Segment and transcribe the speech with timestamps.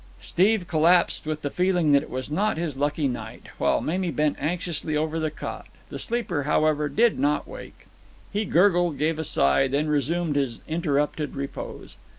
[0.19, 4.35] Steve collapsed with the feeling that it was not his lucky night, while Mamie bent
[4.41, 5.67] anxiously over the cot.
[5.89, 7.85] The sleeper, however, did not wake.
[8.33, 11.97] He gurgled, gave a sigh, then resumed his interrupted repose.